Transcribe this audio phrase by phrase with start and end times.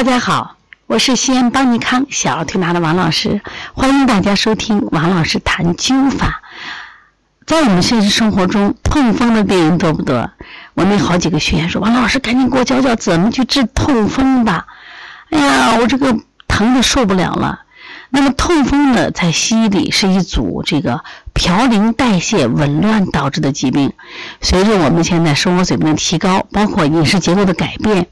[0.00, 0.56] 大家好，
[0.86, 3.42] 我是西安邦尼康小儿推拿的王老师，
[3.74, 6.40] 欢迎大家收听王老师谈灸法。
[7.44, 10.30] 在我们现实生活中，痛风的病人多不多？
[10.72, 14.68] 我那好几个学员说：“王老师，赶紧给我教教怎么去治痛风吧！”
[15.28, 16.16] 哎呀，我这个
[16.48, 17.60] 疼的受不了了。
[18.12, 21.04] 那么痛风呢，在西医里是一组这个
[21.34, 23.92] 嘌呤代谢紊乱导致的疾病。
[24.40, 28.08] 随着我们现在生活水平的提高，包括饮食结构的改变，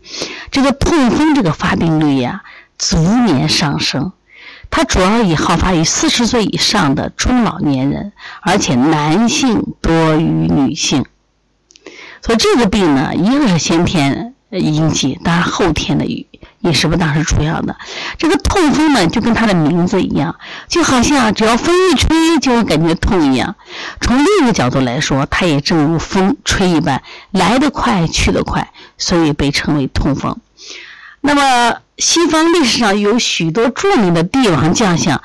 [0.58, 2.42] 这个痛风这个发病率呀
[2.76, 4.10] 逐年上升。
[4.70, 11.06] 它主要以好发于四十岁以上的中老年人，而且男性多于女性。
[12.20, 16.04] 所以这个病呢，一个是先天引起，当然后天的。
[16.62, 17.76] 饮食不当是主要的，
[18.18, 20.34] 这个痛风呢，就跟它的名字一样，
[20.66, 23.54] 就好像只要风一吹就会感觉痛一样。
[24.00, 27.00] 从另一个角度来说，它也正如风吹一般，
[27.30, 30.40] 来得快去得快，所以被称为痛风。
[31.20, 35.22] 那么，西方历史上有许多著名的帝王将相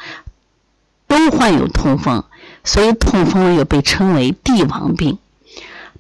[1.08, 2.24] 都患有痛风，
[2.64, 5.20] 所以痛风又被称为帝王病。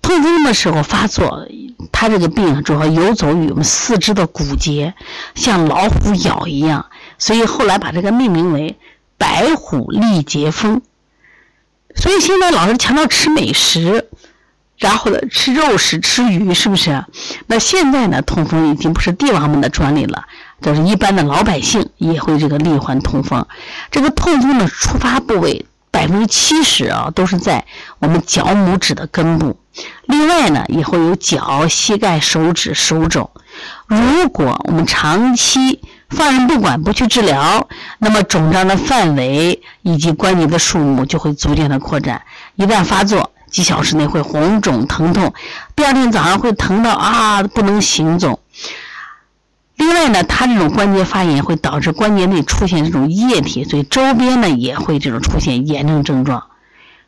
[0.01, 1.47] 痛风的时候发作，
[1.91, 4.95] 它这个病主要游走于我们四肢的骨节，
[5.35, 8.77] 像老虎咬一样，所以后来把这个命名为
[9.17, 10.81] “白虎立节风”。
[11.95, 14.09] 所以现在老是强调吃美食，
[14.77, 17.03] 然后呢吃肉食、吃鱼，是不是？
[17.47, 20.25] 那现在呢，痛风已经不是帝王们的专利了，
[20.61, 23.45] 就是一般的老百姓也会这个罹患痛风。
[23.91, 25.65] 这个痛风的出发部位。
[25.93, 27.63] 百分之七十啊，都是在
[27.99, 29.55] 我们脚拇指的根部。
[30.07, 33.29] 另外呢，也会有脚、膝盖、手指、手肘。
[33.85, 35.79] 如果我们长期
[36.09, 42.23] 放任不管，不去治疗，那么肿胀的范围以及关节的数目就会逐渐的扩展。
[42.55, 45.31] 一旦发作，几小时内会红肿疼痛，
[45.75, 48.39] 第二天早上会疼到啊不能行走。
[49.75, 56.47] 另外呢，它这种关节发炎会导致关节内出现这种液体，所以周边呢也会这种出现炎症症状，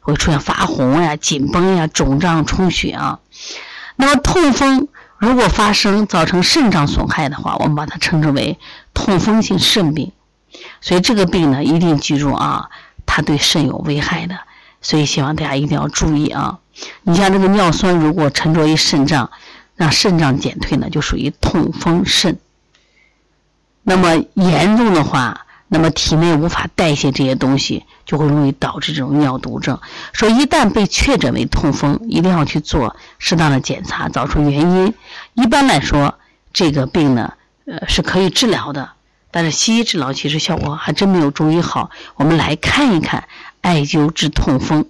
[0.02, 3.20] 会出现发红呀、紧绷呀、肿胀、充血啊。
[3.96, 8.60] 那么痛风如果发生造成肾脏损害的话，我们把它称之为
[8.94, 10.12] 痛风性肾病。
[10.80, 12.70] 所以这个病呢，一定记住啊，
[13.08, 14.38] 它对肾有危害的，
[14.86, 16.60] 所以希望大家一定要注意啊。
[17.02, 19.32] 你像这个尿酸如果沉着于肾脏，
[19.76, 22.38] 让肾脏减退呢，就属于痛风肾。
[23.82, 29.80] 那么严重的话，那么体内无法代谢这些东西，就会容易导致这种尿毒症。
[30.14, 34.94] 说一旦被确诊为痛风，一定要去做适当的检查，找出原因。
[35.34, 36.14] 一般来说，
[36.54, 37.34] 这个病呢，
[37.66, 38.92] 呃，是可以治疗的，
[39.36, 41.90] 但是西医治疗其实效果还真没有中医好。
[42.16, 43.28] 我们来看一看
[43.60, 44.86] 艾灸治痛风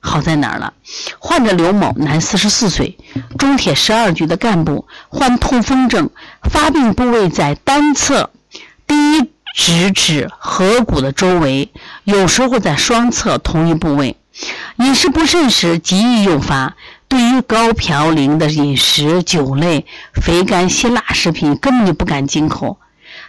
[0.00, 0.74] 好在哪儿了。
[1.20, 2.98] 患者刘某，男，四十四岁，
[3.38, 6.10] 中铁十二局的干部，患痛风症，
[6.50, 8.30] 发病部位在单侧。
[8.88, 11.70] 第一直指合谷的周围，
[12.02, 14.16] 有时候在双侧同一部位。
[14.78, 16.74] 饮食不慎时极易诱发。
[17.06, 22.80] 对于高嘌呤的饮食、酒类、肥甘辛辣食品，根本就不敢进口。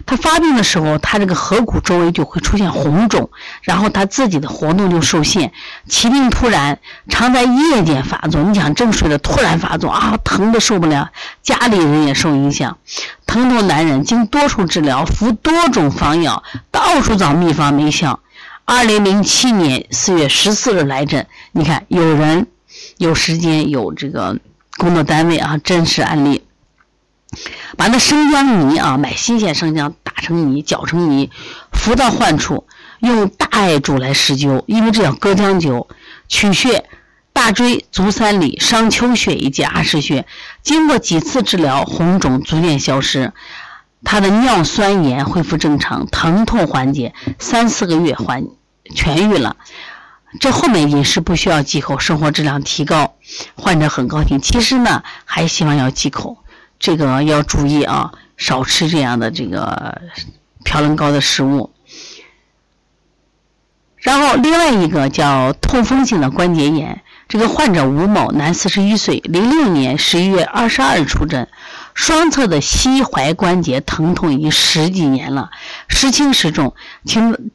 [0.06, 3.30] 他发病的时候，他这个颌骨周围就会出现红肿，
[3.62, 5.52] 然后他自己的活动就受限。
[5.88, 8.42] 起病突然，常在夜间发作。
[8.44, 11.10] 你想正睡着突然发作啊，疼的受不了，
[11.42, 12.78] 家里人也受影响。
[13.26, 18.20] 疼痛难忍，经多处治疗，服多种方药，到处找秘方没效。
[18.66, 22.48] 二零零七年四月十四日来诊，你看有人
[22.98, 24.38] 有时间有这个
[24.78, 26.44] 工作单位啊，真实案例。
[27.78, 31.30] 把那生姜泥啊，买新鲜生姜，打成泥，搅成泥，
[31.72, 32.66] 敷到患处，
[33.00, 35.88] 用大艾柱来施灸，因为这叫隔姜灸，
[36.28, 36.86] 取穴
[37.34, 40.26] 大椎、足三里、商丘穴以及阿是穴。
[40.64, 43.34] 经过几次治疗，红肿逐渐消失，
[44.04, 48.46] 他的尿酸盐恢复正常，疼痛缓解，三四个月缓
[48.96, 49.58] 痊愈了。
[50.40, 53.16] 这后面饮食不需要忌口，生活质量提高，
[53.56, 54.42] 患者很高兴。
[54.42, 56.38] 其实呢，还希望要忌口。
[56.80, 60.02] 这个要注意啊，少吃这样的这个
[60.64, 61.74] 嘌呤高的食物。
[63.98, 71.50] 然后另外一个叫痛风性的关节炎，这个患者吴某，男，四十一岁，零六年十一月二十二日出诊，
[71.94, 75.50] 双侧的膝踝关节疼痛已经十几年了，
[75.90, 76.74] 时轻时重，
[77.06, 77.52] 请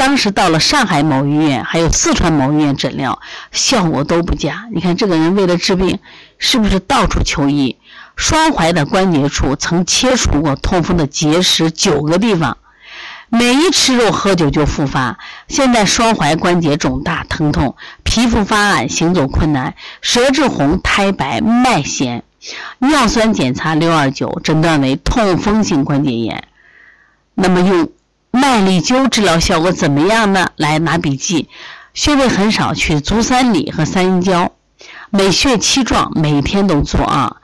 [0.00, 3.20] 当时到了上海某医院，还有四川某医院诊疗，
[3.52, 4.66] 效果都不佳。
[4.72, 5.98] 你看这个人为了治病，
[6.38, 7.76] 是不是到处求医？
[8.16, 12.56] 双踝的关节处曾切除过痛风的结石九个地方，
[13.28, 15.18] 每一吃肉喝酒就复发。
[15.48, 22.24] 现在双踝关节肿大疼痛，皮肤发暗，行走困难，舌质红，苔白，脉弦。
[22.78, 26.44] 尿酸检查六二九，诊断为痛风性关节炎。
[27.34, 27.90] 那么用
[28.66, 30.48] 理灸治疗效果怎么样呢？
[30.56, 31.48] 来拿笔记，
[31.94, 34.52] 穴位很少，取足三里和三阴交，
[35.10, 37.36] 每穴七壮，每天都做啊。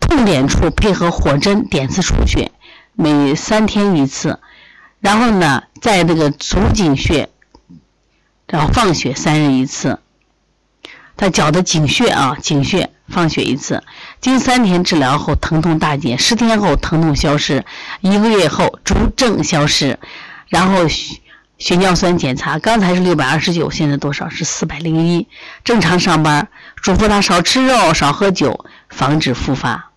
[0.00, 2.52] 痛点处配合火针点刺出血，
[2.94, 4.38] 每三天一次。
[5.00, 7.28] 然后呢，在这个足井穴，
[8.46, 9.98] 然后放血三日一次。
[11.16, 13.82] 在脚的井穴啊，井穴放血一次。
[14.20, 17.64] 经三天治疗后，疼痛大减，十天后疼痛消失，
[18.00, 19.98] 一个月后逐症消失。
[20.48, 21.20] 然后血
[21.58, 25.26] 血尿酸检查，刚才是六百二十九，现在多少是四百零一，
[25.64, 26.48] 正常上班。
[26.82, 29.90] 嘱咐他少吃肉，少喝酒，防止复发。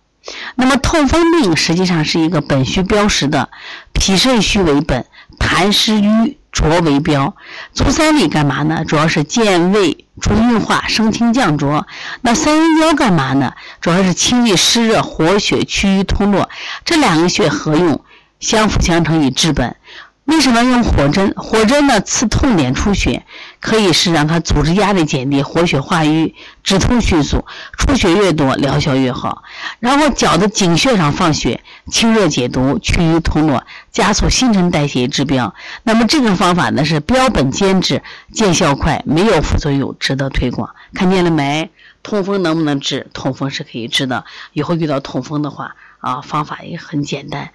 [0.54, 3.48] 那么痛风病实际上是一个本虚标实的，
[3.92, 5.06] 脾肾虚为本，
[5.38, 7.34] 痰湿瘀浊为标。
[7.72, 8.84] 足三里干嘛呢？
[8.84, 11.86] 主要是健胃、助运化、升清降浊。
[12.20, 13.52] 那三阴交干嘛呢？
[13.80, 16.50] 主要是清利湿热、活血、祛瘀通络。
[16.84, 18.04] 这两个穴合用，
[18.38, 19.76] 相辅相成以治本。
[20.24, 21.34] 为什么用火针？
[21.36, 23.26] 火针呢，刺痛点出血，
[23.60, 27.44] 可以是让它组织压力减低，活血化瘀，止痛迅速，
[27.76, 29.42] 出血越多，疗效越好。
[29.80, 35.54] 然后脚的井穴上放血，清热解毒，祛瘀通络，加速新陈代谢治标。
[35.82, 38.02] 那么这个方法呢是标本兼治，
[38.32, 40.74] 见效快，没有副作用，值得推广。
[40.94, 41.70] 看见了没？
[42.04, 43.08] 痛风能不能治？
[43.12, 44.24] 痛风是可以治的。
[44.52, 47.50] 以后遇到痛风的话，啊，方法也很简单，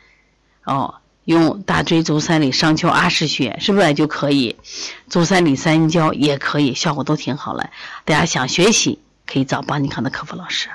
[0.65, 0.95] 哦。
[1.27, 4.56] 用大椎足三里、商丘阿是穴，是不是就可以？
[5.09, 7.69] 足三里、三阴交也可以，效果都挺好了。
[8.06, 10.69] 大家想学习，可以找邦尼康的客服老师。